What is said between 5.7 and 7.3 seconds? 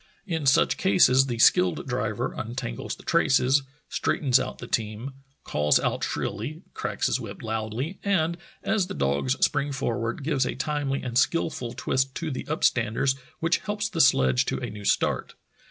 out shrilly, cracks his